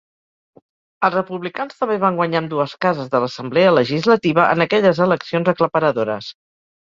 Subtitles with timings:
[1.07, 6.31] Els republicans també van guanyar ambdues cases de la assemblea legislativa en aquelles eleccions aclaparadores.